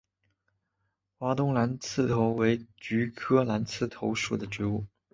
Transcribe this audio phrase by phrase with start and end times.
[1.19, 4.87] 华东蓝刺头为菊科蓝刺头属的植物。